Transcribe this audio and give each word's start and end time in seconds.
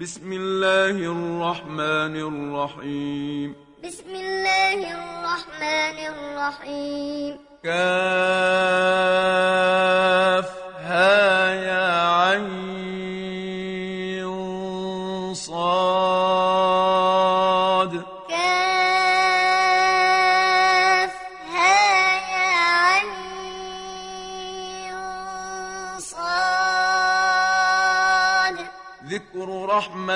بسم 0.00 0.32
الله 0.32 0.90
الرحمن 0.90 2.16
الرحيم. 2.16 3.54
بسم 3.84 4.14
الله 4.14 4.78
الرحمن 4.94 5.98
الرحيم. 6.06 7.38
كافها 7.64 7.84
يا 11.50 11.86
عين. 12.12 12.27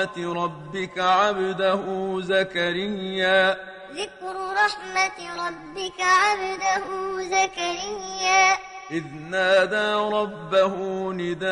رحمة 0.03 0.43
ربك 0.43 0.99
عبده 0.99 1.81
زكريا. 2.21 3.57
ذكر 3.95 4.35
رحمة 4.65 5.47
ربك 5.47 5.99
عبده 6.01 6.85
زكريا. 7.23 8.57
إذ 8.91 9.03
نادى 9.29 9.93
ربه 9.93 10.75
نداء 11.13 11.47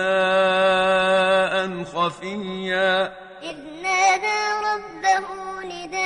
خفيا. 1.84 3.14
إذ 3.44 3.58
نادى 3.84 4.42
ربه 4.70 5.28
نداء 5.64 5.98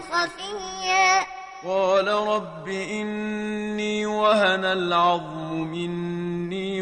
خفيا. 0.00 1.26
قال 1.64 2.08
رب 2.08 2.68
إني 2.68 4.06
وهن 4.06 4.64
العظم 4.64 5.52
مني. 5.52 6.33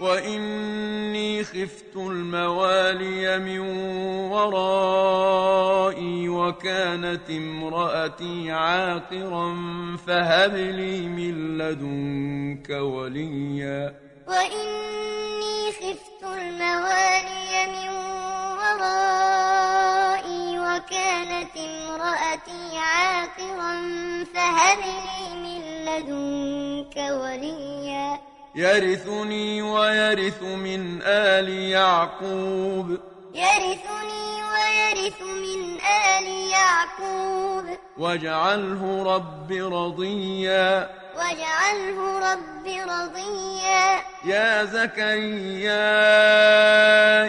وإني 0.00 1.44
خفت 1.44 1.96
الموالي 1.96 3.38
من 3.38 3.58
ورائي 4.30 6.28
وكانت 6.28 7.30
امرأتي 7.30 8.50
عاقرا 8.50 9.56
فهب 10.06 10.54
لي 10.54 11.00
من 11.08 11.58
لدنك 11.58 12.70
وليا 12.70 13.94
وإني 14.28 15.72
خفت 15.72 16.22
الموالي 16.22 17.66
من 17.66 17.88
ورائي 19.18 20.58
وكانت 20.58 21.56
امرأتي 21.56 22.78
عاقرا 22.78 23.74
فهب 24.34 24.78
لي 24.78 25.34
من 25.42 25.62
لدنك 25.84 26.96
وليا 26.96 28.18
يرثني 28.58 29.62
ويرث 29.62 30.42
من 30.42 31.02
آل 31.02 31.48
يعقوب. 31.48 32.98
يرثني 33.34 34.28
ويرث 34.52 35.22
من 35.22 35.78
آل 35.80 36.50
يعقوب. 36.50 37.64
واجعله 37.98 39.02
رب 39.14 39.52
رضيا. 39.52 40.90
واجعله 41.16 42.32
رب 42.32 42.66
رضيا. 42.66 44.00
يا 44.24 44.64
زكريا 44.64 45.84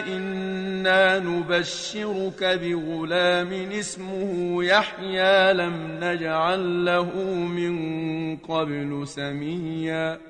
إنا 0.06 1.18
نبشرك 1.18 2.44
بغلام 2.44 3.72
اسمه 3.72 4.64
يحيى. 4.64 5.52
لم 5.52 5.98
نجعل 6.00 6.84
له 6.84 7.16
من 7.34 8.36
قبل 8.36 9.08
سميا. 9.08 10.29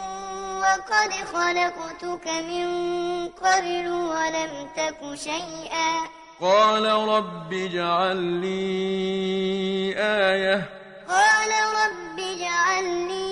وقد 0.61 1.11
خلقتك 1.33 2.27
من 2.27 2.67
قبل 3.27 3.87
ولم 3.87 4.69
تك 4.75 5.15
شيئا. 5.15 5.89
قال 6.41 6.85
رب 6.85 7.53
اجعل 7.53 8.17
لي 8.17 9.93
آية. 9.97 10.69
قال 11.09 11.51
رب 11.81 12.19
اجعل 12.19 12.83
لي 13.07 13.30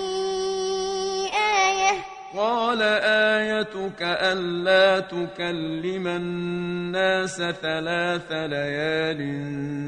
قال 2.36 2.82
آيتك 2.82 4.02
ألا 4.02 5.00
تكلم 5.00 6.06
الناس 6.06 7.36
ثلاث 7.36 8.32
ليال 8.32 9.20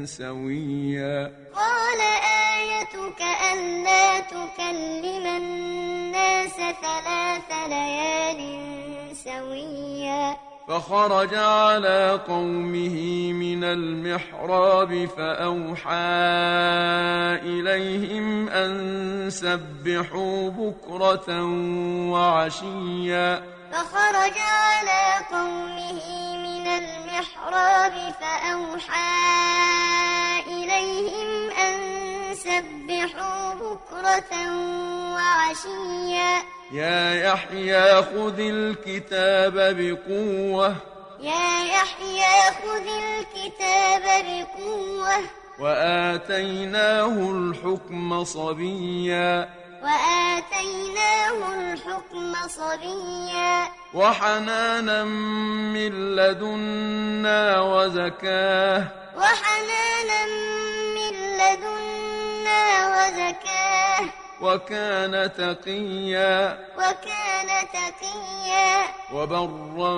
سويا. 0.09 1.31
قال 1.55 2.01
آيتك 2.51 3.21
ألا 3.53 4.19
تكلم 4.19 5.25
الناس 5.27 6.55
ثلاث 6.55 7.49
ليال 7.69 8.41
سويا. 9.15 10.52
فخرج 10.67 11.35
على 11.35 12.19
قومه 12.27 12.97
من 13.33 13.63
المحراب 13.63 15.09
فأوحى 15.17 15.91
إليهم 17.43 18.49
أن 18.49 19.29
سبحوا 19.29 20.49
بكرة 20.49 21.43
وعشيا. 22.11 23.43
فخرج 23.71 24.37
على 24.37 25.25
قومه 25.31 26.37
من 26.37 26.67
المحراب 26.67 28.13
فأوحى 28.21 29.13
إليهم 30.47 31.42
سبحوا 32.43 33.53
بكرة 33.53 34.33
وعشيا. 35.13 36.43
يا 36.71 37.13
يحيى 37.13 37.95
خذ 37.95 38.39
الكتاب 38.39 39.53
بقوة. 39.53 40.75
يا 41.19 41.63
يحيى 41.65 42.51
خذ 42.63 42.87
الكتاب 43.03 44.03
بقوة. 44.25 45.15
وآتيناه 45.59 47.31
الحكم 47.31 48.23
صبيا. 48.23 49.49
وآتيناه 49.83 51.53
الحكم 51.53 52.33
صبيا. 52.47 53.67
وحنانا 53.93 55.03
من 55.73 56.15
لدنا 56.15 57.61
وزكاة. 57.61 58.87
وحنانا 59.17 60.25
من 60.95 61.13
لدنا 61.37 61.92
وزكاة. 63.03 64.05
وكان 64.41 65.31
تقيا. 65.37 66.59
وكان 66.77 67.67
تقيا. 67.73 68.83
وبرا 69.13 69.95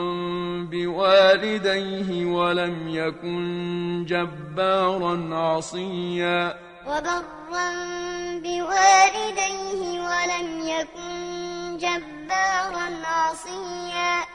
بوالديه 0.72 2.26
ولم 2.26 2.88
يكن 2.90 4.06
جبارا 4.10 5.36
عصيا. 5.36 6.58
وبرا 6.86 7.72
بوالديه 8.44 10.02
ولم 10.02 10.68
يكن 10.68 11.78
جبارا 11.78 12.90
عصيا. 13.06 14.35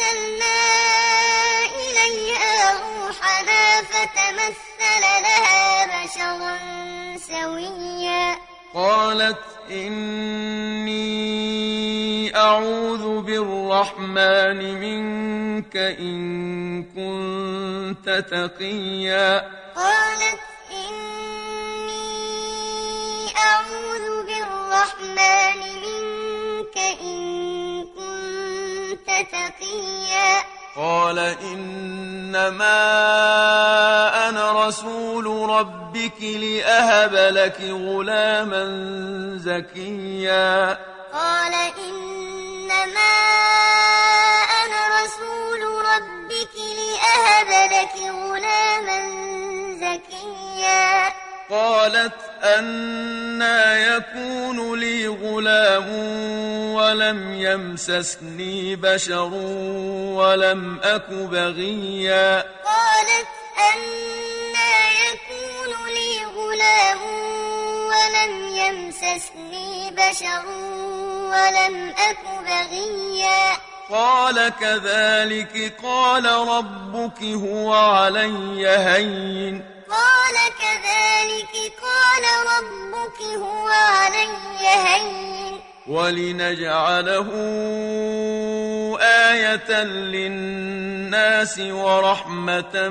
فأرسلنا 0.00 0.60
إليها 1.76 2.72
روحنا 2.80 3.82
فتمثل 3.82 5.02
لها 5.02 5.86
بشرا 5.86 6.56
سويا. 7.16 8.36
قالت 8.74 9.44
إني 9.70 11.00
أعوذ 12.36 13.20
بالرحمن 13.20 14.58
منك 14.80 15.76
إن 15.76 16.82
كنت 16.82 18.24
تقيا. 18.30 19.38
قالت 19.76 20.40
إني 20.72 22.06
أعوذ 23.36 24.26
بالرحمن 24.26 25.60
منك 25.84 26.76
إن 27.00 27.59
تقيا 29.32 30.60
قال 30.76 31.18
إنما 31.18 32.68
أنا 34.28 34.66
رسول 34.66 35.50
ربك 35.50 36.22
لأهب 36.22 37.14
لك 37.14 37.60
غلاما 37.60 38.64
زكيا. 39.36 40.78
قال 41.12 41.54
إنما 41.88 43.14
أنا 44.62 44.80
رسول 45.02 45.60
ربك 45.62 46.54
لأهب 46.78 47.50
لك 47.72 47.94
غلاما 48.10 49.00
زكيا. 49.80 51.12
قالت 51.50 52.20
أنا 52.42 53.78
يكون 53.96 54.80
لي 54.80 55.08
غلام 55.08 55.88
ولم 56.90 57.34
يمسسني 57.34 58.76
بشر 58.76 59.30
ولم 60.18 60.80
أك 60.82 61.10
بغيا 61.10 62.38
قالت 62.64 63.28
أنا 63.58 64.72
يكون 65.06 65.94
لي 65.94 66.24
غلام 66.36 67.02
ولم 67.90 68.48
يمسسني 68.48 69.90
بشر 69.90 70.46
ولم 71.30 71.94
أك 71.98 72.24
بغيا 72.46 73.56
قال 73.90 74.52
كذلك 74.60 75.74
قال 75.82 76.26
ربك 76.26 77.22
هو 77.22 77.72
علي 77.72 78.68
هين 78.68 79.64
قال 79.90 80.36
كذلك 80.60 81.72
قال 81.82 82.24
ربك 82.46 83.22
هو 83.22 83.68
علي 83.68 84.66
هين 84.66 85.69
ولنجعله 85.90 87.28
آية 89.02 89.82
للناس 89.82 91.58
ورحمة 91.58 92.88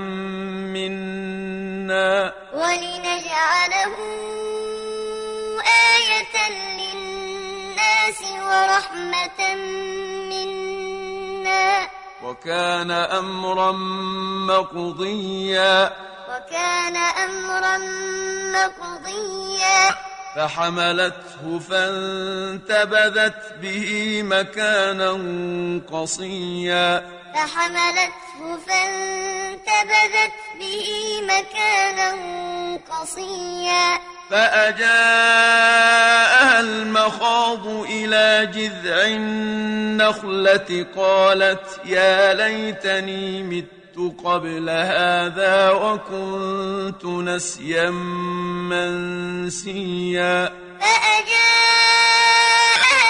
منا. 0.76 2.34
ولنجعله 2.54 3.96
آية 5.96 6.36
للناس 6.80 8.22
ورحمة 8.22 9.56
منا. 10.32 11.88
وكان 12.24 12.92
أمرا 12.92 13.72
مقضيا. 14.52 15.92
وكان 16.30 16.96
أمرا 16.98 17.78
مقضيا. 18.54 20.10
فحملته 20.36 21.60
فانتبذت 21.70 23.54
به 23.62 24.22
مكانا 24.24 25.12
قصيا. 25.92 27.04
فحملته 27.36 28.58
فانتبذت 28.68 30.34
به 30.60 30.88
مكانا 31.24 32.12
قصيا. 32.92 34.00
فأجاءها 34.30 34.90
المخاض 36.60 37.68
إلى 37.68 38.50
جذع 38.54 39.06
النخلة 39.06 40.86
قالت 40.96 41.80
يا 41.86 42.34
ليتني 42.34 43.44
مت 43.44 43.79
قبل 44.00 44.70
هذا 44.70 45.72
وكنت 45.72 47.06
نسيا 47.06 47.90
منسيا. 48.70 50.36
فأجاءها 50.82 51.92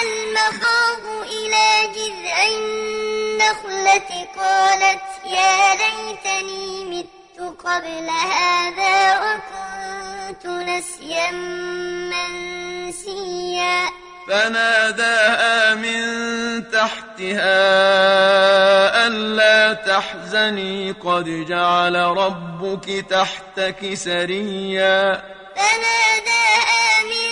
المخاض 0.02 1.04
إلى 1.22 1.66
جذع 1.96 2.36
النخلة 2.46 4.10
قالت 4.36 5.06
يا 5.26 5.56
ليتني 5.80 6.66
مت 6.84 7.38
قبل 7.64 8.06
هذا 8.10 8.96
وكنت 9.20 10.44
نسيا 10.46 11.30
منسيا. 12.90 13.76
فناداها 14.30 15.74
من 15.74 16.00
تحتها 16.70 17.46
ألا 19.06 19.72
تحزني 19.72 20.90
قد 20.90 21.24
جعل 21.48 21.94
ربك 21.94 23.04
تحتك 23.10 23.94
سريا. 23.94 25.22
فناداها 25.56 27.02
من 27.10 27.30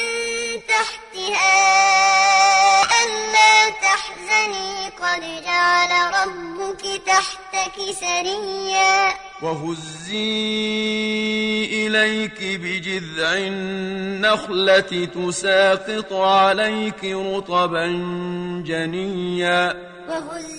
تحتها 0.68 2.37
تحزني 3.82 4.88
قد 5.02 5.42
جعل 5.44 5.92
ربك 6.14 6.82
تحتك 7.06 7.76
سريا. 8.00 9.14
وهزي 9.42 10.38
إليك 11.86 12.38
بجذع 12.42 13.32
النخلة 13.32 15.08
تساقط 15.14 16.12
عليك 16.12 17.04
رطبا 17.04 17.86
جنيا. 18.66 19.88
وهزي 20.08 20.58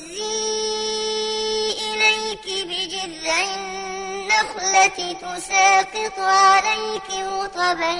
إليك 1.89 2.45
بجذع 2.67 3.37
النخلة 3.55 5.13
تساقط 5.13 6.19
عليك 6.19 7.09
رطبا 7.11 7.93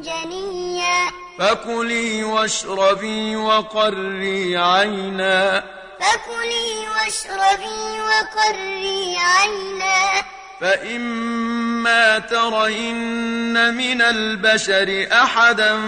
جنيا. 0.00 1.19
فكلي 1.40 2.24
واشربي 2.24 3.36
وقري 3.36 4.56
عينا. 4.56 5.64
فكلي 6.00 6.88
واشربي 6.88 8.00
وقري 8.00 9.16
عينا. 9.16 10.22
فإما 10.60 12.18
ترين 12.18 13.74
من 13.74 14.02
البشر 14.02 15.06
أحدا 15.12 15.80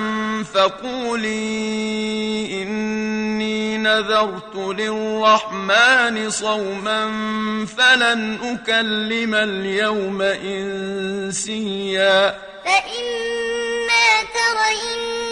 فقولي 0.55 1.33
إني 2.63 3.79
نذرت 3.79 4.57
للرحمن 4.57 6.31
صوما 6.31 7.05
فلن 7.79 8.39
أكلم 8.43 9.35
اليوم 9.35 10.23
إنسيا. 11.23 12.31
فإما 12.65 14.23
ترين 14.35 15.32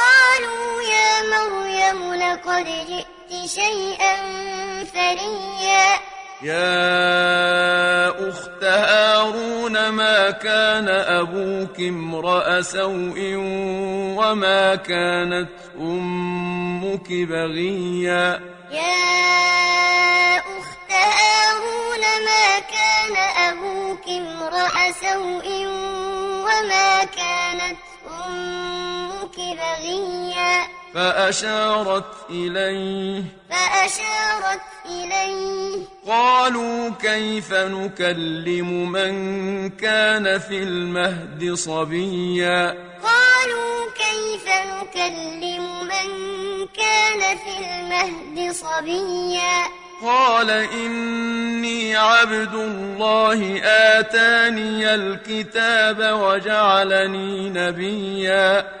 قالوا 0.00 0.82
يا 0.82 1.12
مريم 1.32 2.14
لقد 2.14 2.66
جئت 2.88 3.46
شيئا 3.46 4.16
فريا 4.84 6.00
يا 6.42 8.08
أخت 8.28 8.64
هارون 8.64 9.88
ما 9.88 10.30
كان 10.30 10.88
أبوك 10.88 11.80
امرأ 11.80 12.62
سوء 12.62 13.34
وما 14.18 14.74
كانت 14.74 15.48
أمك 15.80 17.08
بغيا؟ 17.12 18.40
يا 18.70 20.36
أخت 20.38 20.90
هارون 20.90 22.00
ما 22.00 22.58
كان 22.58 23.16
أبوك 23.48 24.08
امرأ 24.08 24.92
سوء 24.92 25.59
بغيا 29.80 30.66
فأشارت 30.94 32.04
إليه. 32.30 33.22
فأشارت 33.50 34.60
إليه. 34.86 35.84
قالوا 36.06 36.90
كيف 37.02 37.52
نكلم 37.52 38.92
من 38.92 39.70
كان 39.70 40.38
في 40.38 40.62
المهد 40.62 41.54
صبيا؟ 41.54 42.66
قالوا 43.02 43.90
كيف 43.96 44.46
نكلم 44.48 45.84
من 45.84 46.08
كان 46.66 47.36
في 47.36 47.58
المهد 47.58 48.52
صبيا؟ 48.52 49.80
قال 50.02 50.50
إني 50.50 51.96
عبد 51.96 52.54
الله 52.54 53.60
آتاني 53.64 54.94
الكتاب 54.94 55.98
وجعلني 56.20 57.50
نبيا. 57.50 58.80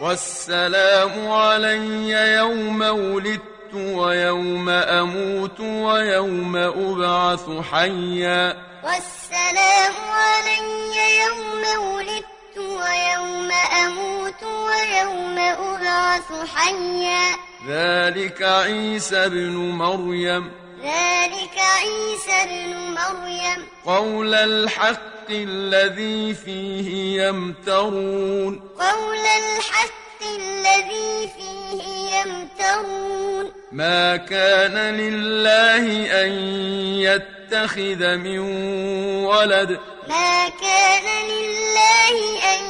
والسلام 0.00 1.28
علي 1.28 2.10
يوم 2.34 2.80
ولدت 2.82 3.74
ويوم 3.74 4.68
أموت 4.68 5.60
ويوم 5.60 6.56
أبعث 6.56 7.50
حيا. 7.72 8.56
والسلام 8.84 9.94
علي 10.10 10.94
يوم 11.24 11.84
ولدت 11.94 12.56
ويوم 12.58 13.50
أموت 13.84 14.42
ويوم 14.42 15.38
أبعث 15.38 16.48
حيا. 16.54 17.36
ذلك 17.68 18.42
عيسى 18.42 19.28
بن 19.28 19.56
مريم. 19.56 20.63
ذلك 20.84 21.58
عيسى 21.58 22.44
بن 22.44 22.94
مريم. 22.94 23.66
قول 23.86 24.34
الحق 24.34 25.30
الذي 25.30 26.34
فيه 26.34 27.22
يمترون. 27.22 28.60
قول 28.80 29.18
الحق 29.18 30.22
الذي 30.22 31.30
فيه 31.38 31.82
يمترون. 32.16 33.52
ما 33.72 34.16
كان 34.16 34.96
لله 34.96 35.86
أن 36.22 36.30
يتخذ 37.00 38.16
من 38.16 38.38
ولد. 39.24 39.80
ما 40.08 40.48
كان 40.48 41.26
لله 41.28 42.16
أن 42.54 42.64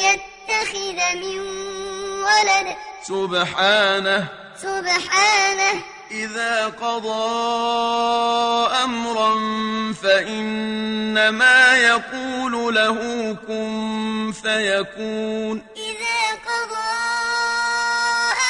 يتخذ 0.00 1.16
من 1.16 1.40
ولد. 2.22 2.76
سبحانه. 3.02 4.28
سبحانه. 4.62 5.99
إذا 6.10 6.66
قضى 6.66 7.30
أمرا 8.84 9.32
فإنما 10.02 11.76
يقول 11.76 12.74
له 12.74 12.98
كن 13.46 14.32
فيكون. 14.42 15.62
إذا 15.76 16.20
قضى 16.46 16.90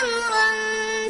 أمرا 0.03 0.49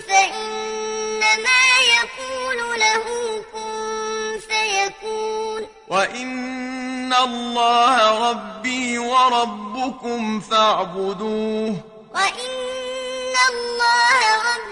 فإنما 0.09 1.63
يقول 1.97 2.81
له 2.81 3.05
كن 3.53 4.41
فيكون. 4.49 5.67
وإن 5.89 7.13
الله 7.15 8.31
ربي 8.31 8.99
وربكم 8.99 10.41
فاعبدوه. 10.41 11.75
وإن 12.15 13.35
الله 13.51 14.35
ربي 14.37 14.70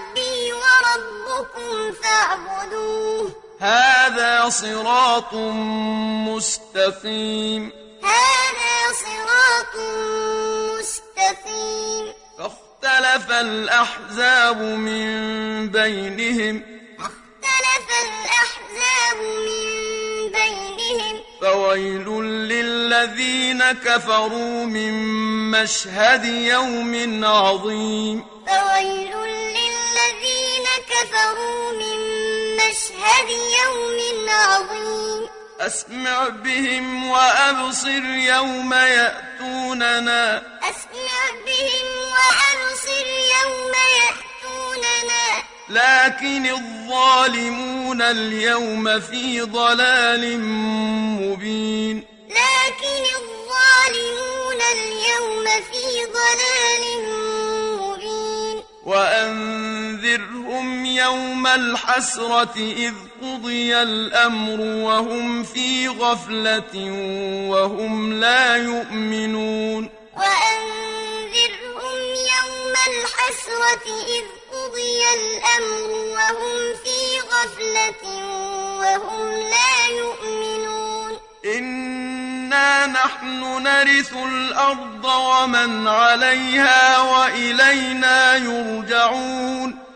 وربكم 1.39 1.93
فاعبدوه. 2.03 3.31
هذا 3.61 4.49
صراط 4.49 5.35
مستقيم. 6.29 7.73
هذا 8.03 8.93
صراط 8.93 9.75
مستقيم. 10.79 12.13
فاختلف 12.39 13.31
الأحزاب 13.31 14.63
من 14.63 15.69
بينهم. 15.69 16.63
اختلف 16.99 17.89
الأحزاب 18.07 19.19
من 19.47 20.33
بينهم. 20.33 21.21
فويل 21.41 22.23
للذين 22.23 23.73
كفروا 23.73 24.65
من 24.65 24.95
مشهد 25.51 26.25
يوم 26.25 27.25
عظيم. 27.25 28.25
فويل 28.47 29.28
كفروا 31.29 31.73
من 31.73 31.99
مشهد 32.57 33.29
يوم 33.31 34.29
عظيم. 34.29 35.29
أسمع 35.61 36.29
بهم 36.29 37.11
وأبصر 37.11 38.05
يوم 38.05 38.75
يأتوننا. 38.75 40.43
أسمع 40.63 41.21
بهم 41.47 41.87
وأبصر 42.13 43.07
يوم 43.37 43.73
يأتوننا. 44.01 45.27
لكن 45.69 46.47
الظالمون 46.47 48.03
اليوم 48.03 49.01
في 49.01 49.41
ضلال 49.41 50.41
مبين. 51.21 52.07
لكن 52.29 53.05
الظالمون 53.21 54.61
اليوم 54.73 55.45
في 55.73 56.05
ضلال 56.05 56.85
مبين. 57.81 58.63
وأنذرهم 60.19 60.85
يوم 60.85 61.47
الحسرة 61.47 62.55
إذ 62.57 62.95
قضي 63.23 63.83
الأمر 63.83 64.61
وهم 64.61 65.43
في 65.43 65.89
غفلة 65.89 66.75
وهم 67.51 68.13
لا 68.13 68.57
يؤمنون. 68.57 69.91
وأنذرهم 70.17 71.99
يوم 72.35 72.75
الحسرة 72.91 73.87
إذ 74.19 74.27
قضي 74.53 75.03
الأمر 75.15 75.91
وهم 75.91 76.75
في 76.85 76.99
غفلة 77.33 78.03
وهم 78.79 79.33
لا 79.33 79.87
يؤمنون. 79.99 81.19
إنا 81.45 82.87
نحن 82.87 83.63
نرث 83.63 84.13
الأرض 84.13 85.05
ومن 85.05 85.89
عليها 85.89 86.99
وإلينا 86.99 88.37
يرجعون. 88.37 89.88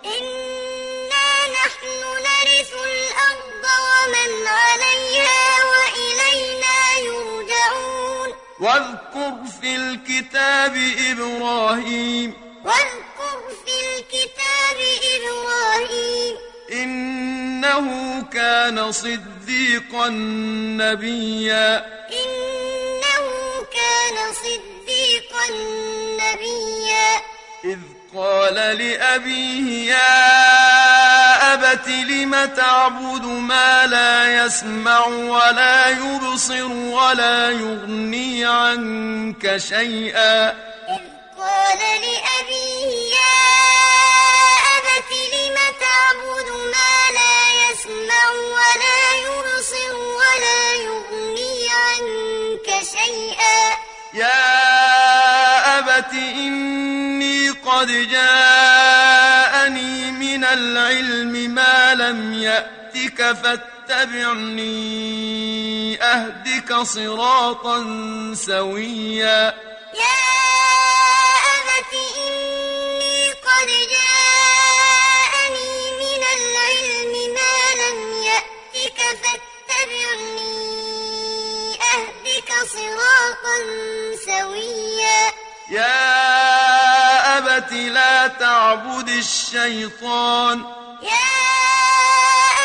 عليها 4.46 5.64
وإلينا 5.64 6.99
يرجعون. 6.99 8.28
واذكر 8.61 9.34
في 9.61 9.76
الكتاب 9.76 10.76
إبراهيم. 11.11 12.34
واذكر 12.64 13.38
في 13.66 13.99
الكتاب 13.99 14.78
إبراهيم. 15.14 16.37
إنه 16.72 18.22
كان 18.32 18.92
صديقا 18.92 20.08
نبيا. 20.78 21.76
إنه 22.11 22.32
قال 28.14 28.54
لأبيه 28.54 29.90
يا 29.92 31.54
أبت 31.54 31.88
لم 31.88 32.45
تعبد 32.57 33.25
ما 33.25 33.87
لا 33.87 34.45
يسمع 34.45 35.07
ولا 35.07 35.88
يبصر 35.88 36.73
ولا 36.73 37.50
يغني 37.50 38.45
عنك 38.45 39.57
شيئا؟ 39.57 40.49
إذ 40.49 41.02
قال 41.38 41.78
لأبيه 41.78 43.14
يا 43.16 43.38
أبت 44.76 45.12
لم 45.33 45.57
تعبد 45.81 46.49
ما 46.73 46.95
لا 47.19 47.37
يسمع 47.64 48.31
ولا 48.31 49.00
يبصر 49.25 49.95
ولا 49.97 50.75
يغني 50.75 51.69
عنك 51.69 52.85
شيئا؟ 52.85 53.76
يا 54.14 54.41
قد 57.73 58.09
جاءني 58.11 60.11
من 60.11 60.45
العلم 60.45 61.55
ما 61.55 61.95
لم 61.95 62.33
يأتك 62.33 63.33
فاتبعني 63.33 64.73
أهدك 66.02 66.75
صراطا 66.83 67.85
سويا. 68.35 69.55
يا 69.95 70.19
أبت 71.55 71.93
إني 72.17 73.31
قد 73.31 73.69
جاءني 73.91 74.12
تعبد 88.73 89.09
الشيطان. 89.09 90.59
يا 91.02 91.29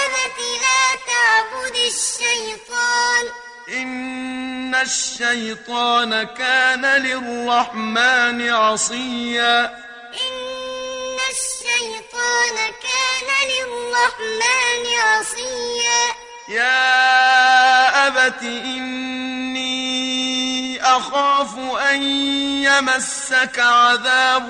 أبت 0.04 0.40
لا 0.64 0.84
تعبد 1.08 1.76
الشيطان. 1.76 3.26
إن 3.70 4.76
الشيطان 4.76 6.24
كان 6.24 6.86
للرحمن 6.86 8.50
عصيا. 8.50 9.66
إن 10.24 11.18
الشيطان 11.34 12.56
كان 12.88 13.30
للرحمن 13.52 14.84
عصيا. 15.00 16.04
يا 16.50 18.08
أبت 18.08 18.44
إني 18.44 19.68
أخاف 20.84 21.54
أن 21.92 22.04
يمسك 22.64 23.60
عذاب 23.60 24.50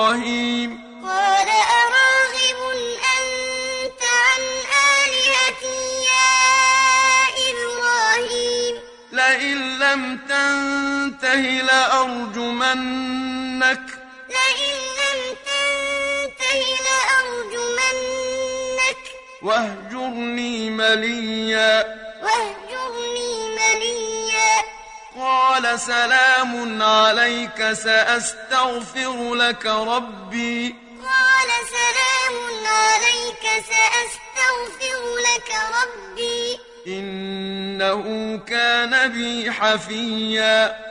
تنته 11.31 11.61
لأرجمنك. 11.61 12.79
لئن 14.29 14.75
لم 14.97 15.35
تنته 15.45 16.63
لأرجمنك. 16.83 18.01
واهجرني 19.41 20.69
مليا. 20.69 21.83
واهجرني 22.23 23.49
مليا. 23.49 24.63
قال 25.19 25.79
سلام 25.79 26.83
عليك 26.83 27.71
سأستغفر 27.71 29.35
لك 29.35 29.65
ربي. 29.65 30.75
قال 31.03 31.49
سلام 31.69 32.65
عليك 32.65 33.65
سأستغفر 33.65 35.15
لك 35.17 35.55
ربي. 35.81 36.59
إنه 36.87 38.37
كان 38.37 39.07
بي 39.07 39.51
حفيا. 39.51 40.90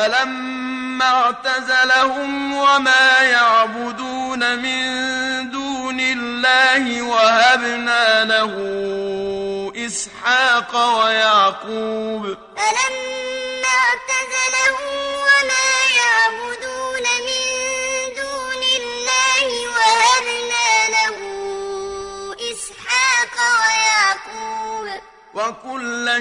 فلما 0.00 1.04
اعتزلهم 1.04 2.52
وما 2.52 3.20
يعبدون 3.20 4.58
من 4.58 5.50
دون 5.50 6.00
الله 6.00 7.02
وهبنا 7.02 8.24
له 8.24 8.52
إسحاق 9.86 10.72
ويعقوب. 11.04 12.22
فلما 12.56 13.72
اعتزلهم 13.84 14.94
وما 15.26 15.70
يعبدون 16.00 17.06
من 17.28 17.44
دون 18.16 18.62
الله 18.80 19.48
وهبنا 19.76 20.68
له 20.96 21.16
إسحاق 22.52 23.36
ويعقوب. 23.62 24.86
وكلا 25.34 26.18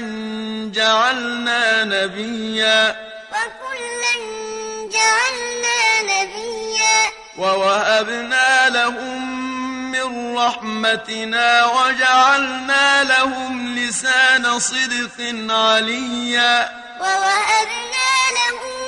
جعلنا 0.73 1.83
نبيا 1.83 3.08
ووهبنا 7.39 8.69
لهم 8.69 9.21
من 9.91 10.37
رحمتنا 10.37 11.65
وجعلنا 11.65 13.03
لهم 13.03 13.75
لسان 13.75 14.59
صدق 14.59 15.17
عليا. 15.49 16.69
ووهبنا 16.99 18.11
لهم 18.39 18.81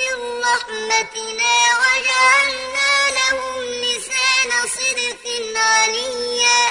من 0.00 0.16
رحمتنا 0.40 1.54
وجعلنا 1.82 2.92
لهم 3.18 3.62
لسان 3.84 4.50
صدق 4.78 5.24
عليا. 5.56 6.62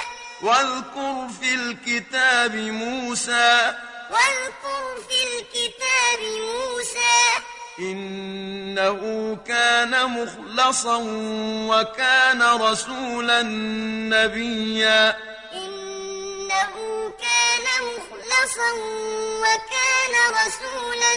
واذكر 0.42 1.28
في 1.42 1.50
الكتاب 1.56 2.56
موسى. 2.56 3.74
واذكر 4.12 4.84
في 5.10 5.20
الكتاب 5.24 6.20
موسى. 6.22 7.18
إنه 8.74 9.38
كان 9.48 10.06
مخلصا 10.10 10.98
وكان 11.70 12.42
رسولا 12.42 13.42
نبيا. 14.10 15.18
إنه 15.54 16.74
كان 17.22 17.66
مخلصا 17.86 18.72
وكان 19.44 20.14
رسولا 20.42 21.14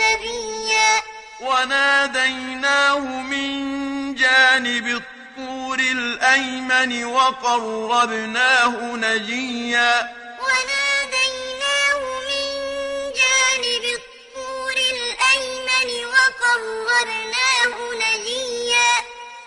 نبيا. 0.00 1.02
وناديناه 1.40 2.98
من 2.98 4.14
جانب 4.14 4.86
الطور 4.86 5.78
الأيمن 5.78 7.04
وقربناه 7.04 8.96
نجيا. 8.96 9.92
وناديناه 10.40 10.87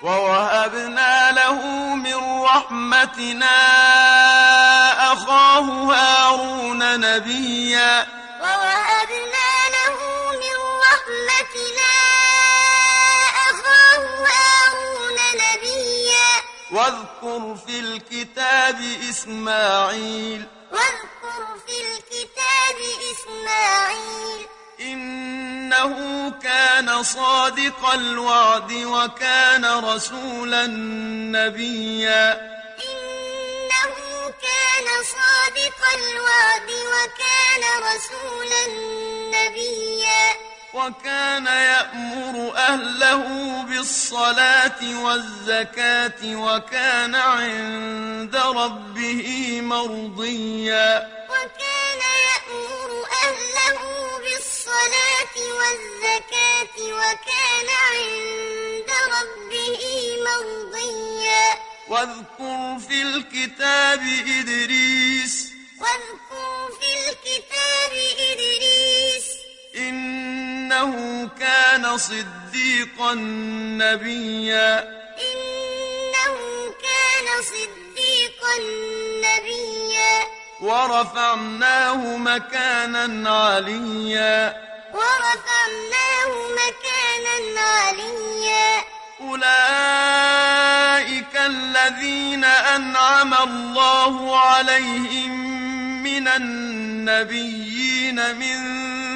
ووهبنا 0.01 1.31
له 1.31 1.59
من 1.95 2.43
رحمتنا 2.43 3.57
أخاه 5.13 5.65
هارون 5.93 6.99
نبيا. 6.99 8.07
ووهبنا 8.41 9.49
له 9.75 9.97
من 10.41 10.57
رحمتنا 10.87 11.93
أخاه 13.49 14.03
هارون 14.25 15.17
نبيا. 15.43 16.31
واذكر 16.71 17.55
في 17.65 17.79
الكتاب 17.79 18.81
إسماعيل. 19.09 20.47
واذكر 20.71 21.41
في 21.67 21.77
الكتاب 21.81 22.77
إسماعيل. 23.11 24.47
إنه 24.81 25.95
كان 26.43 27.03
صادق 27.03 27.89
الوعد 27.93 28.71
وكان 28.71 29.65
رسولا 29.65 30.67
نبيا. 31.37 32.33
إنه 32.81 33.95
كان 34.41 34.87
صادق 35.03 35.79
الوعد 35.95 36.69
وكان 36.71 37.63
رسولا 37.83 38.67
نبيا. 39.37 40.25
وكان 40.73 41.45
يأمر 41.45 42.57
أهله 42.57 43.23
بالصلاة 43.63 45.03
والزكاة 45.03 46.35
وكان 46.35 47.15
عند 47.15 48.35
ربه 48.35 49.59
مرضيا. 49.61 51.20
بالصلاة 54.81 55.35
والزكاة 55.53 56.75
وكان 56.79 57.69
عند 57.91 58.89
ربه 59.13 59.83
مرضيا. 60.25 61.47
واذكر 61.87 62.79
في 62.89 63.01
الكتاب 63.01 64.01
إدريس. 64.39 65.53
واذكر 65.79 66.69
في 66.79 67.09
الكتاب 67.09 67.91
إدريس. 68.19 69.25
إنه 69.75 71.29
كان 71.39 71.97
صديقا 71.97 73.13
نبيا. 73.81 74.79
إنه 75.19 76.35
كان 76.81 77.27
صديقا 77.41 78.55
نبيا. 79.25 80.41
ورفعناه 80.61 82.17
مكانا 82.17 83.29
عليا. 83.29 84.70
ورفعناه 84.93 86.31
مكانا 86.59 87.61
عليا. 87.61 88.71
أولئك 89.21 90.51
الذين 91.35 92.43
أنعم 92.43 93.33
الله 93.33 94.39
عليهم 94.39 95.31
من 96.03 96.27
النبيين 96.27 98.15
من 98.35 98.57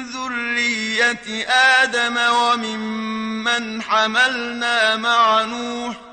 ذرية 0.02 1.46
آدم 1.48 2.16
وممن 2.16 3.82
حملنا 3.82 4.96
مع 4.96 5.42
نوح 5.42 6.05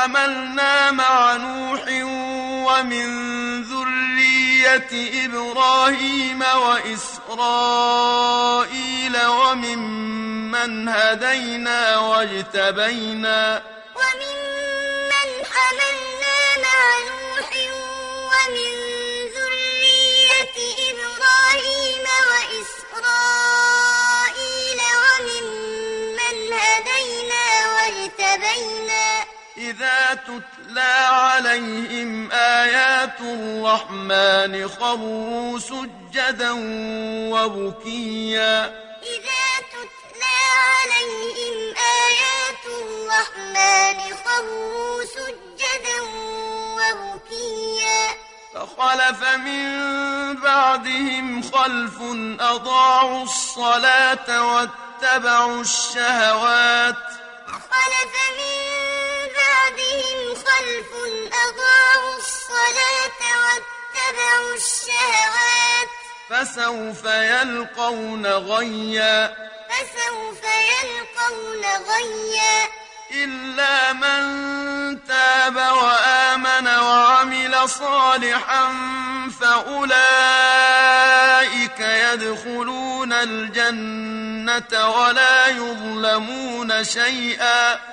حملنا 0.00 0.90
مع 0.90 1.36
نوح 1.36 1.82
ومن 2.68 3.06
ذرية 3.62 5.24
إبراهيم 5.26 6.42
وإسرائيل 6.56 8.06
وممن 9.26 10.88
هدينا 10.88 11.98
واجتبينا 11.98 13.62
تتلى 30.26 30.94
عليهم 31.10 32.32
آيات 32.32 33.20
الرحمن 33.20 34.68
خروا 34.68 35.58
سجدا 35.58 36.50
وبكيا. 37.32 38.54
إذا 39.02 39.46
تتلى 39.72 40.40
عليهم 40.70 41.74
آيات 42.06 42.64
الرحمن 42.82 43.98
خروا 44.24 45.04
سجدا 45.04 46.00
وبكيا. 46.76 48.02
فخلف 48.54 49.20
من 49.36 49.70
بعدهم 50.36 51.42
خلف 51.42 51.96
أضاعوا 52.40 53.22
الصلاة 53.22 54.28
واتبعوا 54.52 55.60
الشهوات. 55.60 57.04
خلف 57.46 58.14
من 58.38 58.89
خلف 60.70 60.92
أضاعوا 61.26 62.16
الصلاة 62.18 63.20
واتبعوا 63.42 64.54
الشهوات 64.54 65.88
فسوف 66.30 67.04
يلقون 67.04 68.26
غيا 68.26 69.36
فسوف 69.70 70.42
يلقون 70.44 71.64
غيا 71.64 72.68
إلا 73.10 73.92
من 73.92 75.04
تاب 75.04 75.56
وآمن 75.56 76.66
وعمل 76.66 77.68
صالحا 77.68 78.72
فأولئك 79.40 79.90
يدخلون 81.80 83.12
الجنة 83.12 84.88
ولا 84.90 85.46
يظلمون 85.46 86.84
شيئا 86.84 87.90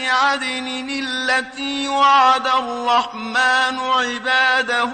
عدن 0.00 0.88
التي 0.90 1.88
وعد 1.88 2.46
الرحمن 2.46 3.78
عباده 3.78 4.84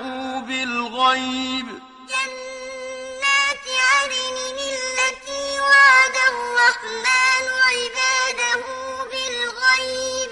بالغيب. 0.47 1.67
جنات 2.09 3.65
عدن 3.93 4.37
التي 4.59 5.61
وعد 5.61 6.17
الرحمن 6.33 7.45
عباده 7.69 8.65
بالغيب. 9.11 10.31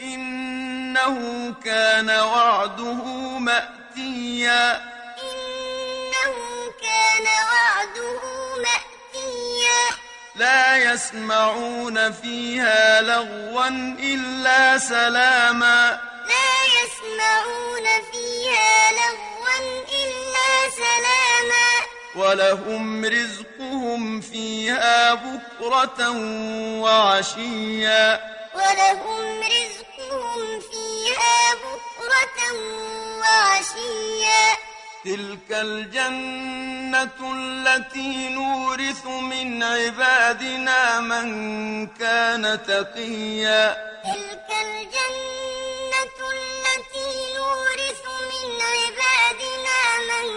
إنه 0.00 1.54
كان 1.64 2.10
وعده 2.10 3.04
مأتيا. 3.38 4.93
لا 10.36 10.76
يسمعون 10.76 12.12
فيها 12.12 13.02
لغوا 13.02 13.68
إلا 13.98 14.78
سلاما. 14.78 16.00
لا 16.26 16.54
يسمعون 16.76 17.86
فيها 18.12 18.92
لغوا 18.92 19.56
إلا 20.02 20.70
سلاما. 20.70 21.70
ولهم 22.16 23.04
رزقهم 23.04 24.20
فيها 24.20 25.14
بكرة 25.14 26.10
وعشيا. 26.80 28.20
ولهم 28.54 29.40
رزقهم 29.40 30.60
فيها 30.60 31.54
بكرة 31.54 32.52
وعشيا. 33.20 34.73
تلك 35.04 35.50
الجنة 35.50 37.18
التي 37.34 38.28
نورث 38.28 39.06
من 39.06 39.62
عبادنا 39.62 41.00
من 41.00 41.86
كان 41.86 42.62
تقيا. 42.66 43.76
تلك 44.04 44.48
الجنة 44.66 46.18
التي 46.36 47.10
نورث 47.36 48.02
من 48.30 48.46
عبادنا 48.74 49.80
من 50.10 50.28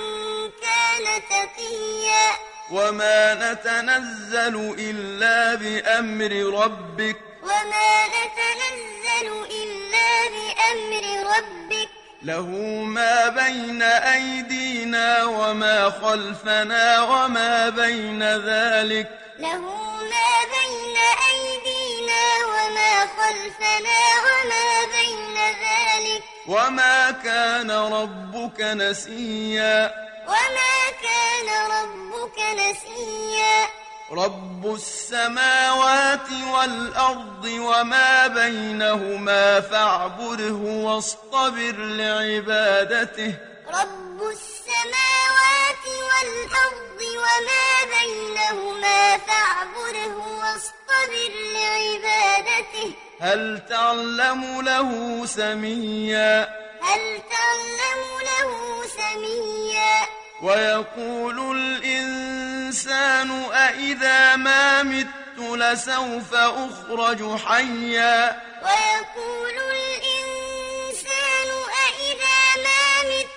كان 0.62 1.06
تقيا. 1.30 2.28
وما 2.72 3.34
نتنزل 3.34 4.76
إلا 4.80 5.56
بأمر 5.56 6.32
ربك. 6.64 7.20
وما 7.44 8.08
نتنزل 8.08 9.28
إلا 9.62 10.10
بأمر 10.34 11.06
ربك. 11.36 11.97
له 12.24 12.48
ما 12.84 13.30
بين 13.30 13.82
أيدينا 13.82 15.24
وما 15.24 15.90
خلفنا 15.90 17.02
وما 17.02 17.70
بين 17.70 18.24
ذلك. 18.24 19.20
له 19.40 19.58
ما 19.58 20.32
بين 20.58 20.98
أيدينا 21.30 22.46
وما 22.46 23.00
خلفنا 23.00 24.00
وما 24.26 24.86
بين 24.86 25.38
ذلك. 25.38 26.24
وما 26.48 27.12
كان 27.12 27.72
ربك 27.72 28.62
نسيا. 28.62 29.92
وما 30.28 30.78
كان 31.04 31.72
ربك 31.72 32.40
نسيا. 32.40 33.77
رب 34.12 34.74
السماوات 34.76 36.32
والأرض 36.54 37.46
وما 37.46 38.28
بينهما 38.28 39.62
فاعبده 39.62 40.54
واصطبر 40.54 41.76
لعبادته. 41.78 43.36
رب 43.67 44.22
السماوات 44.22 45.86
والأرض 46.10 47.02
وما 47.24 47.67
بينهما 47.98 49.17
فاعبده 49.17 50.15
واصطبر 50.17 51.32
لعبادته. 51.54 52.93
هل 53.22 53.65
تعلم 53.70 54.62
له 54.62 55.26
سميا؟ 55.26 56.50
هل 56.82 57.22
تعلم 57.30 58.02
له 58.30 58.52
سميا؟ 58.88 60.27
ويقول 60.41 61.58
الإنسان 61.58 63.32
أإذا 63.54 64.36
ما 64.36 64.84
مت 64.84 65.08
لسوف 65.39 66.34
أخرج 66.34 67.39
حيا. 67.39 68.41
ويقول 68.63 69.56
الإنسان 69.71 71.50
أإذا 71.86 72.39
ما 72.65 72.84
مت 73.10 73.28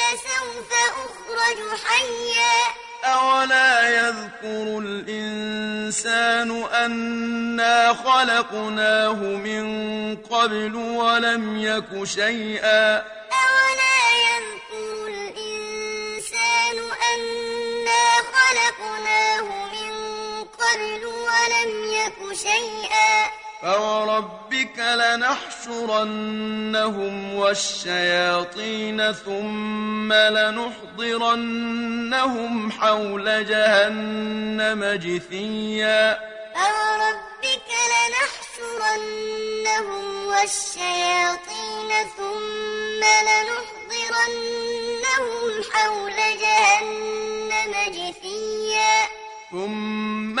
لسوف 0.00 0.70
أخرج 1.04 1.58
حيا. 1.84 2.58
أولا 3.04 3.88
يذكر 3.88 4.78
الإنسان 4.78 6.50
أنا 6.64 7.94
خلقناه 7.94 9.14
من 9.22 9.66
قبل 10.16 10.74
ولم 10.74 11.58
يك 11.58 12.04
شيئا. 12.04 12.96
أولا 12.96 13.85
شيئا. 22.42 23.30
فوربك 23.62 24.78
لنحشرنهم 24.78 26.34
والشياطين 27.34 29.12
ثم 29.12 30.12
لنحضرنهم 30.12 31.72
حول 32.72 33.46
جهنم 33.46 34.84
جثيا. 34.84 36.18
فوربك 36.54 37.70
لنحشرنهم 38.56 40.04
والشياطين 40.26 41.90
ثم 42.16 43.02
لنحضرنهم 43.28 44.42
حول 45.72 46.18
جهنم 46.42 47.72
جثيا. 47.88 48.96
ثم 49.50 50.40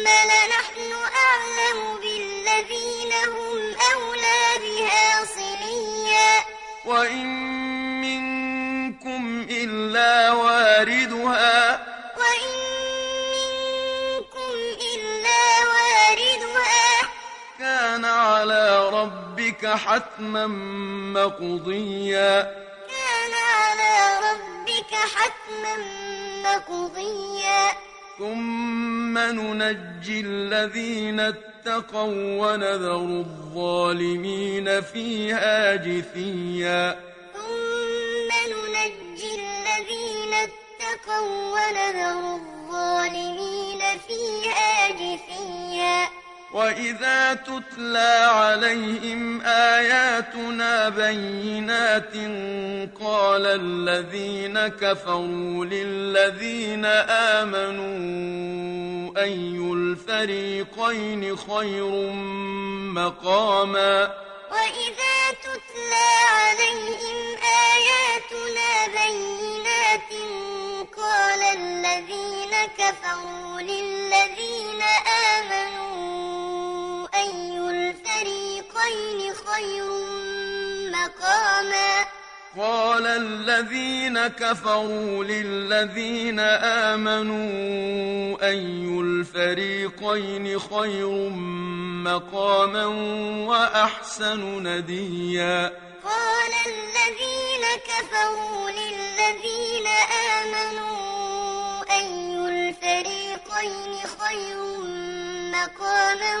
ثم 0.00 0.08
لنحن 0.08 0.92
أعلم 1.16 2.00
بالذين 2.00 3.12
هم 3.12 3.58
أولى 3.94 4.58
بها 4.58 5.24
صليا. 5.24 6.44
وإن 6.84 7.26
منكم 8.00 9.46
إلا 9.50 10.32
واردها. 10.32 11.86
وإن 12.16 12.52
منكم 13.34 14.54
إلا 14.94 15.42
واردها. 15.70 17.08
كان 17.58 18.04
على 18.04 18.88
ربك 18.88 19.66
حتما 19.66 20.46
مقضيا. 21.14 22.42
كان 22.88 23.32
على 23.34 24.18
ربك 24.28 24.94
حتما 24.94 25.76
مقضيا. 26.44 27.89
ثم 28.20 29.18
ننجي 29.18 30.20
الذين 30.20 31.20
اتقوا 31.20 32.14
ونذر 32.40 32.96
الظالمين 32.96 34.80
فيها 34.80 35.76
جثيا. 35.76 37.00
ثم 37.34 38.30
ننجي 38.52 39.32
الذين 39.34 40.34
اتقوا 40.34 41.30
ونذر 41.54 42.34
الظالمين 42.34 43.49
وإذا 46.52 47.34
تتلى 47.34 48.26
عليهم 48.30 49.40
آياتنا 49.40 50.88
بينات 50.88 52.14
قال 53.00 53.46
الذين 53.46 54.68
كفروا 54.68 55.64
للذين 55.64 56.84
آمنوا 57.44 58.40
أي 59.22 59.58
الفريقين 59.72 61.36
خير 61.36 62.12
مقاما 62.94 64.14
وإذا 64.50 65.30
تتلى 65.42 66.10
عليهم 66.32 67.36
آياتنا 67.72 68.86
بينات 68.86 70.10
قال 70.96 71.42
الذين 71.42 72.52
كفروا 72.78 73.60
للذين 73.60 74.82
آمنوا 75.38 75.89
قال 82.58 83.06
الذين 83.06 84.26
كفروا 84.28 85.24
للذين 85.24 86.40
آمنوا 86.90 88.42
أي 88.48 89.00
الفريقين 89.00 90.58
خير 90.58 91.08
مقاما 92.04 92.86
وأحسن 93.46 94.62
نديا؟ 94.66 95.66
قال 96.04 96.52
الذين 96.66 97.64
كفروا 97.86 98.70
للذين 98.70 99.86
آمنوا 100.42 101.84
أي 101.90 102.36
الفريقين 102.36 103.94
خير 104.18 104.58
مقاما 105.54 106.36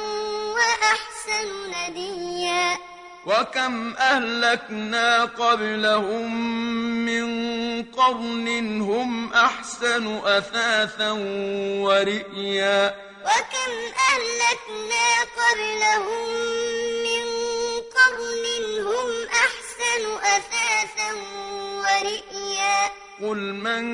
وأحسن 0.54 1.48
نديا؟ 1.70 2.89
وكم 3.26 3.94
أهلكنا 3.96 5.24
قبلهم 5.24 6.28
من 7.04 7.26
قرن 7.82 8.80
هم 8.80 9.32
أحسن 9.32 10.16
أثاثا 10.24 11.10
ورئيا. 11.84 12.94
وكم 13.24 13.72
أهلكنا 14.10 15.06
قبلهم 15.40 16.28
من 17.06 17.26
قرن 17.96 18.44
هم 18.88 19.10
أحسن 19.44 20.04
أثاثا 20.36 21.10
ورئيا. 21.84 22.78
قل 23.22 23.40
من 23.54 23.84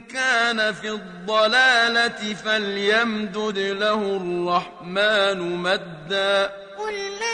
كان 0.00 0.74
في 0.74 0.88
الضلالة 0.88 2.34
فليمدد 2.34 3.58
له 3.58 4.00
الرحمن 4.22 5.56
مدا. 5.56 6.52
قل 6.78 6.96
من 7.20 7.33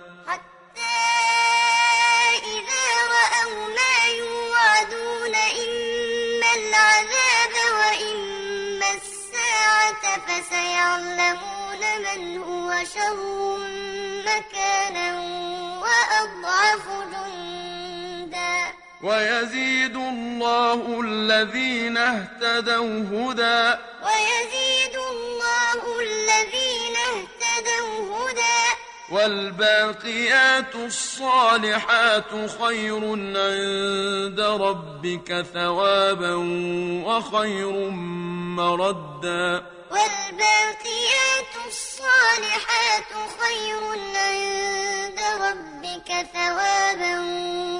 فسيعلمون 11.01 11.81
من 12.05 12.37
هو 12.37 12.73
شر 12.93 13.57
مكانا 14.25 15.19
وأضعف 15.81 16.85
جندا. 17.11 18.55
ويزيد 19.03 19.95
الله 19.95 21.01
الذين 21.01 21.97
اهتدوا 21.97 22.99
هدى. 23.11 23.79
ويزيد 24.05 24.95
الله 25.11 25.81
الذين 25.99 26.95
اهتدوا 26.95 28.17
هدى. 28.17 28.61
والباقيات 29.11 30.75
الصالحات 30.75 32.31
خير 32.61 33.01
عند 33.35 34.39
ربك 34.39 35.45
ثوابا 35.53 36.35
وخير 37.05 37.89
مردا. 38.57 39.63
والباقيات 39.91 41.53
الصالحات 41.67 43.11
خير 43.39 43.81
عند 44.15 45.19
ربك 45.41 46.09
ثوابا 46.33 47.15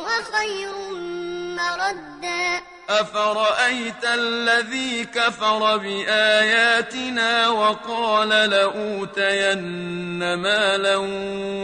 وخير 0.06 0.76
مردا. 1.60 2.62
أفرأيت 2.90 4.04
الذي 4.04 5.06
كفر 5.06 5.78
بآياتنا 5.78 7.48
وقال 7.48 8.30
لأوتين 8.30 9.64
مالا 10.34 10.96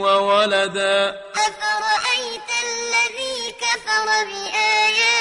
وولدا؟ 0.03 1.21
أفرأيت 1.35 2.49
الذي 2.63 3.51
كفر 3.61 4.05
بآياتنا 4.05 5.16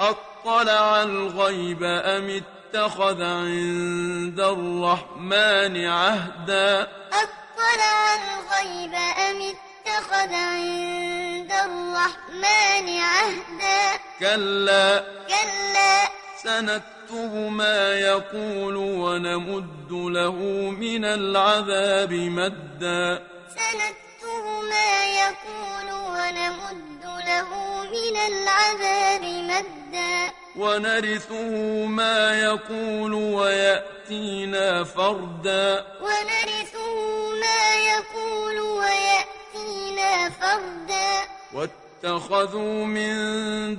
أطلع 0.00 1.02
الغيب 1.02 1.82
أم 1.82 2.42
اتخذ 2.42 3.22
عند 3.22 4.40
الرحمن 4.40 5.86
عهدا؟ 5.86 6.88
أطلع 7.12 8.14
الغيب 8.14 8.94
أم 8.94 9.54
اتخذ 9.54 10.34
عند 10.34 11.52
الرحمن 11.52 12.98
عهدا؟ 13.00 13.98
كلا. 14.20 15.04
كلا. 15.28 16.08
سنكتب 16.42 17.34
ما 17.34 17.92
يقول 17.92 18.76
ونمد 18.76 19.92
له 19.92 20.32
من 20.70 21.04
العذاب 21.04 22.12
مدا. 22.12 23.26
سنكتب 23.48 24.44
ما 24.70 25.04
يقول 25.04 25.92
ونمد 25.92 26.87
له 27.28 27.48
من 27.84 28.16
العذاب 28.30 29.24
مدا 29.50 30.32
ونرثه 30.56 31.84
ما 31.86 32.40
يقول 32.40 33.14
ويأتينا 33.14 34.84
فردا 34.84 35.86
ونرثه 36.00 36.94
ما 37.40 37.62
يقول 37.92 38.60
ويأتينا 38.60 40.30
فردا 40.30 41.12
واتخذوا 41.54 42.84
من 42.84 43.14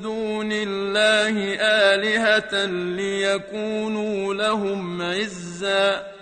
دون 0.02 0.52
الله 0.52 1.56
آلهة 1.62 2.66
ليكونوا 2.96 4.34
لهم 4.34 5.02
عزا 5.02 6.19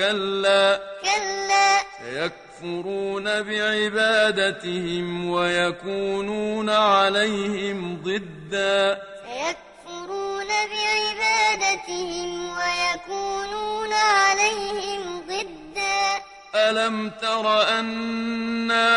كلا. 0.00 0.80
كلا. 1.02 1.82
سيكفرون 2.00 3.42
بعبادتهم 3.42 5.30
ويكونون 5.30 6.70
عليهم 6.70 8.02
ضدا. 8.02 9.02
سيكفرون 9.26 10.48
بعبادتهم 10.72 12.30
ويكونون 12.58 13.92
عليهم 13.92 15.22
ضدا. 15.28 16.22
ألم 16.54 17.10
تر 17.10 17.68
أنا 17.68 18.88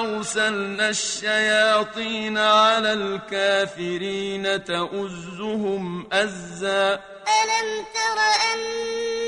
أرسلنا 0.00 0.88
الشياطين 0.88 2.38
على 2.38 2.92
الكافرين 2.92 4.64
تؤزهم 4.64 6.06
أزا؟ 6.12 7.00
ألم 7.42 7.84
تر 7.94 8.18
أنا 8.52 9.21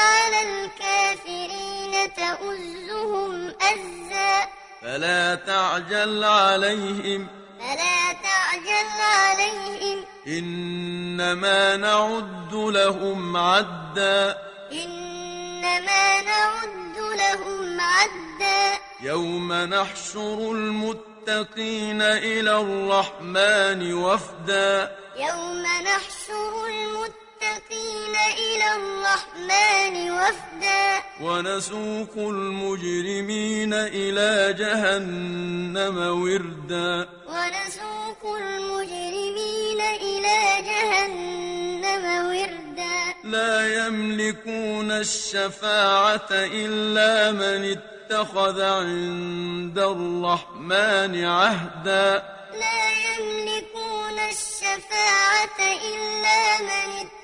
على 0.00 0.40
الكافرين 0.42 2.14
تؤزهم 2.14 3.48
أزا. 3.48 4.48
فلا 4.82 5.34
تعجل 5.34 6.24
عليهم. 6.24 7.26
فلا 7.60 8.12
تعجل 8.12 9.00
عليهم. 9.00 10.04
إنما 10.26 11.76
نعد 11.76 12.54
لهم 12.54 13.36
عدا. 13.36 14.38
إنما 14.72 16.22
نعد 16.22 16.98
لهم 16.98 17.80
عدا. 17.80 18.78
يوم 19.00 19.52
نحشر 19.52 20.34
المتقين 20.34 22.02
إلى 22.02 22.60
الرحمن 22.60 23.94
وفدا. 23.94 24.96
يوم 25.16 25.62
نحشر 25.62 26.66
المتقين 26.66 27.19
إلى 27.40 28.74
الرحمن 28.76 30.10
وفدا. 30.10 31.02
ونسوق 31.20 32.14
المجرمين 32.16 33.74
إلى 33.74 34.54
جهنم 34.58 35.96
وردا. 36.22 37.08
ونسوق 37.28 38.36
المجرمين 38.36 39.80
إلى 39.80 40.38
جهنم 40.70 42.04
وردا. 42.28 42.98
لا 43.24 43.86
يملكون 43.86 44.90
الشفاعة 44.90 46.28
إلا 46.30 47.32
من 47.32 47.76
اتخذ 47.76 48.62
عند 48.62 49.78
الرحمن 49.78 51.24
عهدا. 51.24 52.22
لا 52.52 52.82
يملكون 53.08 54.18
الشفاعة 54.18 55.58
إلا 55.60 56.58
من 56.60 56.90
اتخذ 56.96 57.19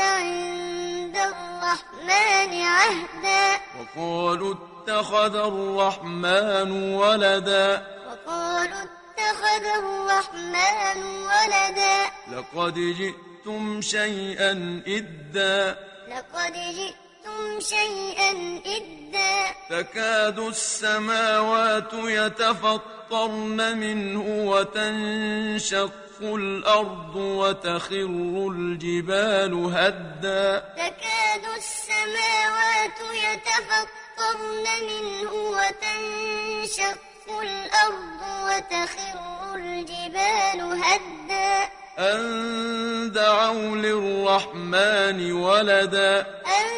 عند 0.00 1.16
الرحمن 1.16 2.62
عهدا. 2.62 3.60
وقالوا 3.80 4.54
اتخذ 4.54 5.36
الرحمن 5.36 6.94
ولدا. 6.94 7.86
وقالوا 8.10 8.82
اتخذ 8.82 9.64
الرحمن 9.78 11.02
ولدا. 11.02 11.98
لقد 12.32 12.74
جئتم 12.74 13.80
شيئا 13.80 14.82
إدا. 14.86 15.76
لقد 16.08 16.52
جئتم 16.52 17.60
شيئا 17.60 18.60
إدا. 18.66 19.54
تكاد 19.70 20.38
السماوات 20.38 21.92
يتفطرن 21.92 23.78
منه 23.78 24.50
وتنشق. 24.50 26.09
الأرض 26.22 27.16
وتخر 27.16 28.50
الجبال 28.56 29.54
هدا. 29.74 30.58
تكاد 30.76 31.44
السماوات 31.56 32.98
يتفطرن 33.24 34.64
منه 34.82 35.32
وتنشق 35.32 37.00
الأرض 37.42 38.20
وتخر 38.46 39.54
الجبال 39.54 40.82
هدا. 40.84 41.68
أن 41.98 43.12
دعوا 43.12 43.76
للرحمن 43.76 45.32
ولدا. 45.32 46.20
أن 46.46 46.70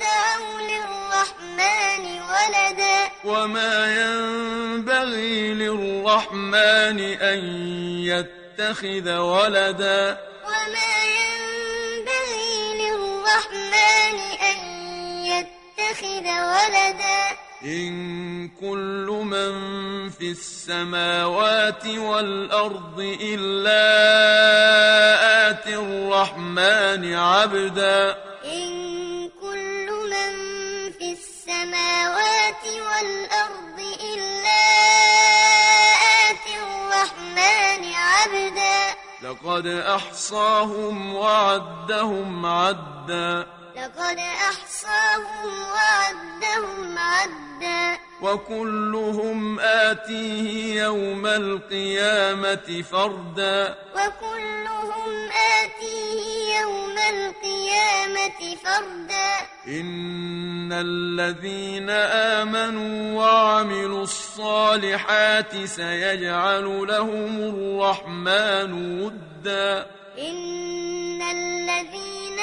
دعوا 0.00 0.60
للرحمن 0.60 2.04
ولدا. 2.22 2.98
وما 3.24 3.74
ينبغي 4.02 5.54
للرحمن 5.54 7.00
أن 7.00 7.38
يتخذ 8.58 9.18
ولدا. 9.18 10.18
وما 10.44 10.92
ينبغي 11.18 12.58
للرحمن 12.74 14.16
أن 14.50 14.58
يتخذ 15.24 16.26
ولدا. 16.26 17.22
إن 17.64 18.48
كل 18.48 19.06
من 19.22 19.52
في 20.10 20.30
السماوات 20.30 21.86
والأرض 21.86 23.16
إلا 23.20 23.84
آتي 25.50 25.74
الرحمن 25.74 27.14
عبدا. 27.14 28.16
إن 28.44 28.77
لقد 39.44 39.66
أحصاهم 39.66 41.14
وعدهم 41.14 42.46
عدا. 42.46 43.46
لقد 43.76 44.18
أحصاهم 44.18 45.48
وعدهم 45.72 46.98
عدا. 46.98 47.98
وكلهم 48.22 49.60
آتيه 49.60 50.82
يوم 50.82 51.26
القيامة 51.26 52.82
فردا. 52.90 53.78
وكلهم 53.94 55.28
آتيه 55.62 56.58
يوم 56.60 56.98
القيامة 56.98 58.56
فردا. 58.64 59.36
إن 59.68 60.72
الذين 60.72 61.90
آمنوا 62.40 63.22
وعملوا 63.22 64.02
الصالحات 64.02 64.27
سيجعل 65.64 66.86
لهم 66.88 67.38
الرحمن 67.38 69.00
ودا. 69.02 69.86
إن 70.18 71.22
الذين 71.22 72.38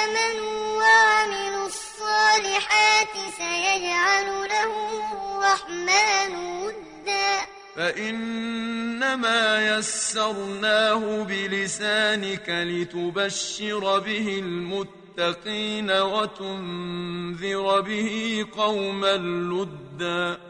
آمنوا 0.00 0.82
وعملوا 0.82 1.66
الصالحات 1.66 3.14
سيجعل 3.38 4.26
لهم 4.26 5.02
الرحمن 5.12 6.32
ودا. 6.62 7.30
فإنما 7.76 9.42
يسرناه 9.76 11.22
بلسانك 11.22 12.48
لتبشر 12.48 13.98
به 13.98 14.38
المتقين 14.38 15.90
وتنذر 15.90 17.80
به 17.80 18.46
قوما 18.56 19.16
لدا. 19.16 20.49